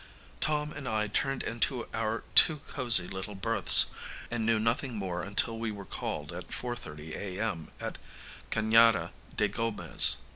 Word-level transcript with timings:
Tom 0.39 0.73
and 0.73 0.89
I 0.89 1.05
turned 1.07 1.43
into 1.43 1.87
our 1.93 2.23
two 2.33 2.57
cozy 2.67 3.07
little 3.07 3.35
berths, 3.35 3.91
and 4.31 4.47
knew 4.47 4.57
nothing 4.59 4.95
more 4.95 5.21
until 5.21 5.59
we 5.59 5.69
were 5.71 5.85
called 5.85 6.33
at 6.33 6.47
4.30 6.47 7.15
a.m. 7.15 7.69
at 7.79 7.99
Ca├▒ada 8.49 9.11
de 9.37 9.47
Gomez. 9.47 10.17